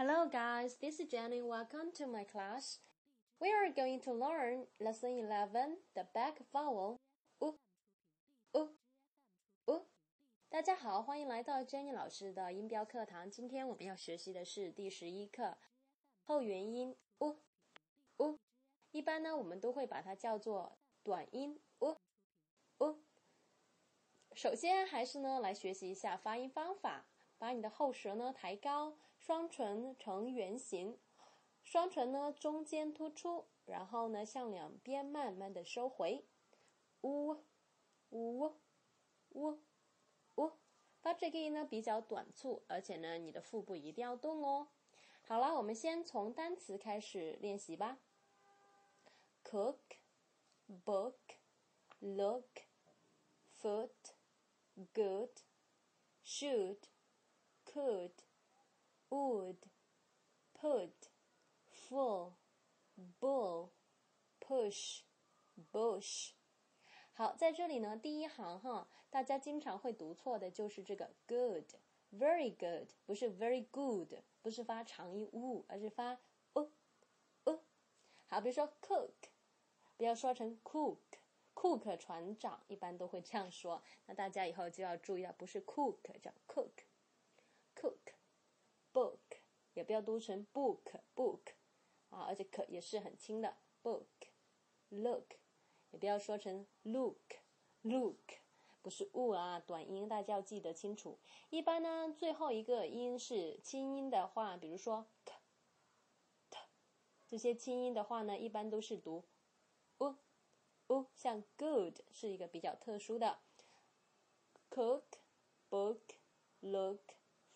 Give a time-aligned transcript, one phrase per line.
[0.00, 1.42] Hello guys, this is Jenny.
[1.42, 2.78] Welcome to my class.
[3.38, 6.96] We are going to learn lesson 11, the back vowel.
[7.40, 7.58] u
[8.54, 8.70] u
[9.66, 9.86] u
[10.48, 13.30] 大家好，欢迎来到 Jenny 老师的音标课堂。
[13.30, 15.58] 今天我们要学习的是第十一课
[16.24, 17.36] 后元音 u
[18.16, 18.38] u。
[18.92, 22.00] 一般呢，我们都会把它叫做短音 u
[22.78, 22.98] u。
[24.32, 27.04] 首先还是呢，来学习一下发音方法。
[27.36, 30.98] 把你的后舌呢抬高，双唇呈圆形，
[31.62, 36.24] 双唇呢中间突出，然后呢向两边慢慢的收回。
[37.02, 37.44] 呜
[38.08, 38.56] 呜
[39.30, 39.60] 呜
[40.36, 40.52] 呜，
[41.00, 44.68] 发这个音呢比较短促，而且呢你的腹部一定要动哦。
[45.22, 47.98] 好了，我们先从单词开始练习吧。
[49.44, 49.78] Cook,
[50.66, 51.18] book,
[52.00, 52.48] look,
[53.60, 53.90] foot,
[54.92, 55.30] good,
[56.24, 56.78] shoot.
[57.64, 58.10] could,
[59.09, 59.57] would,
[60.53, 61.09] put,
[61.71, 62.33] full,
[63.19, 63.69] bull,
[64.39, 65.01] push,
[65.71, 66.31] bush。
[67.13, 76.19] 好，在这里呢，第一行哈，大家经常会读错的就是这个 good，very good，不是 very good，不是发长音 u，而是发
[76.53, 76.71] u
[77.45, 77.59] u。
[78.27, 79.11] 好，比如说 cook，
[79.95, 88.13] 不要说成 cook，cook 船长一般都会这样说，那大家以后就要注意了，不是 cook，叫 cook。cook
[88.92, 89.18] Book
[89.74, 90.82] 也不要读成 book
[91.14, 91.40] book
[92.10, 94.06] 啊，而且可也是很轻的 book
[94.88, 95.34] look
[95.90, 97.18] 也不要说成 look
[97.82, 98.40] look
[98.82, 101.18] 不是 u 啊，短音大家要记得清楚。
[101.50, 105.32] 一般呢，最后一个音是轻音的话，比如说 t
[106.48, 106.58] t
[107.28, 109.24] 这些轻音的话呢，一般都是读
[109.98, 110.16] u
[110.88, 113.40] u，像 good 是一个比较特殊的
[114.70, 115.04] cook
[115.68, 116.00] book
[116.60, 117.00] look。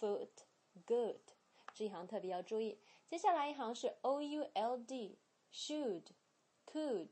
[0.00, 0.46] Foot,
[0.86, 1.20] good，
[1.72, 2.78] 这一行特别要注意。
[3.08, 5.18] 接下来一行是 o u l d,
[5.52, 6.04] should,
[6.66, 7.10] could,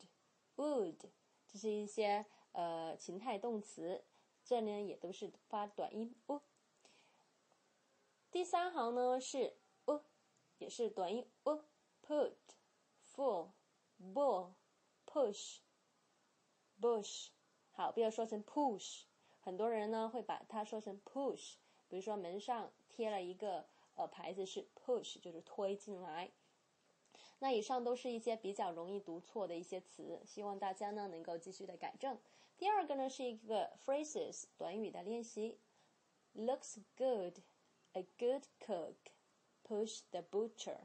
[0.56, 1.10] would，
[1.46, 4.04] 这是一些呃情态动词，
[4.44, 6.42] 这呢也都是发短音 u。
[8.30, 9.56] 第三行呢是
[9.86, 10.04] u，
[10.58, 11.64] 也是短音 u。
[12.00, 12.36] Put,
[13.04, 13.50] full,
[14.00, 14.54] bull,
[15.04, 15.58] push,
[16.80, 17.28] bush。
[17.70, 19.02] 好，不要说成 push，
[19.40, 21.56] 很多人呢会把它说成 push。
[21.88, 26.30] 比如说门上贴了一个呃牌子是 push，就是推进来。
[27.40, 32.18] 那以上都是一些比较容易读错的一些词，希望大家呢能够继续的改正。
[32.56, 35.58] 第二个呢是一个 phrases 短语的练习。
[36.34, 37.40] Looks good,
[37.92, 38.96] a good cook,
[39.64, 40.78] push the butcher。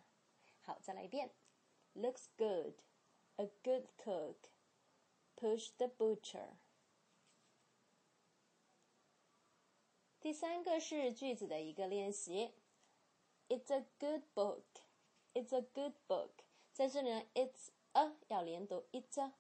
[0.62, 1.32] 好，再来一遍。
[1.96, 2.76] Looks good,
[3.36, 4.36] a good cook,
[5.36, 6.58] push the butcher。
[10.24, 12.54] 第三个是句子的一个练习。
[13.50, 14.64] It's a good book.
[15.34, 16.30] It's a good book.
[16.72, 19.34] 在这里呢，it's a 要连读，It's a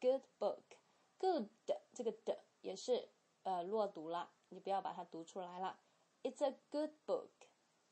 [0.00, 0.62] good book.
[1.18, 1.48] Good
[1.92, 3.08] 这个的也是
[3.42, 5.80] 呃落读了，你不要把它读出来了。
[6.22, 7.30] It's a good book.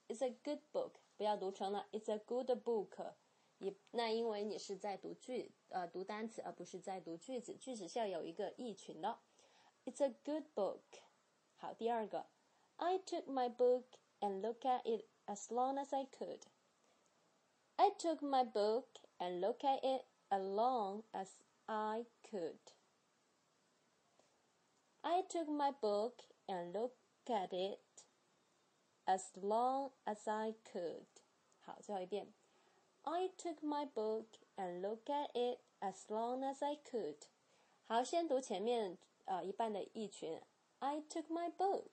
[0.06, 0.92] It's a good book.
[1.16, 3.14] 不要读成了 It's a good book.
[3.58, 7.56] 也那因为你是在读句呃读单词，而不是在读句子。
[7.56, 9.18] 句子是要有一个意群的。
[9.84, 10.82] It's a good book.
[11.56, 12.28] 好，第二个。
[12.79, 16.47] I took my book and looked at it as long as I could.
[17.77, 21.29] I took my book and looked at it as long as
[21.67, 22.59] I could.
[25.03, 27.79] I took my book and looked at it
[29.07, 31.05] as long as I could.
[31.61, 32.33] 好，最后一遍。
[33.03, 37.27] I took my book and looked at it as long as I could.
[37.85, 40.41] 好，先读前面呃一半的译群。
[40.79, 41.89] I took my book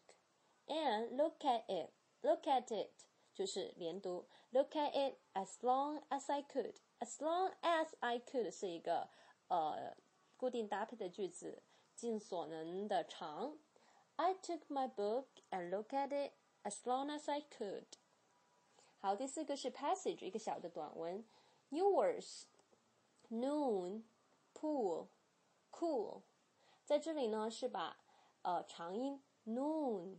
[0.66, 1.92] and look at it,
[2.22, 8.18] look at it 就是连读，look at it as long as I could, as long as I
[8.18, 9.08] could 是一个
[9.48, 9.96] 呃
[10.36, 11.62] 固定搭配的句子，
[11.94, 13.58] 尽所能的长。
[14.16, 16.32] I took my book and look at it
[16.64, 17.86] as long as I could。
[18.98, 21.24] 好，第四个是 passage，一个小的短文。
[21.70, 22.46] Yours,
[23.30, 24.02] noon,
[24.52, 25.08] pool,
[25.70, 26.22] cool，
[26.84, 28.00] 在这里呢是把
[28.42, 30.18] 呃长音 noon。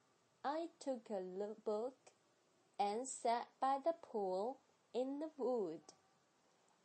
[0.42, 1.22] I took a
[1.64, 1.96] book
[2.78, 4.60] and sat by the pool
[4.94, 5.80] in the wood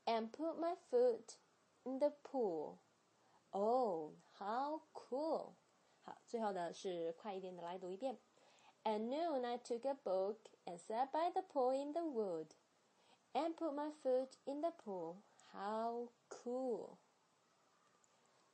[0.07, 1.37] and put my foot
[1.85, 2.79] in the pool.
[3.53, 5.55] Oh, how cool!
[6.01, 8.17] 好，最后呢是快一点的来读一遍。
[8.83, 12.55] At noon, I took a book and sat by the pool in the wood
[13.33, 15.17] and put my foot in the pool.
[15.53, 16.97] How cool!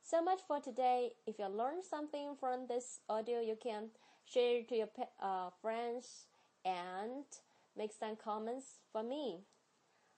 [0.02, 1.14] So much for today.
[1.24, 3.90] If you learned something from this audio, you can
[4.32, 4.88] share it to your
[5.20, 6.26] uh, friends
[6.64, 7.24] and
[7.74, 9.44] make some comments for me.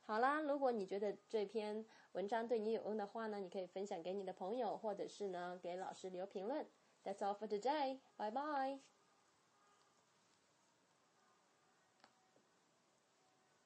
[0.02, 6.66] 好啦，如果你觉得这篇文章对你有用的话呢，你可以分享给你的朋友，或者是呢给老师留评论。
[7.04, 8.00] That's all for today.
[8.16, 8.80] Bye bye.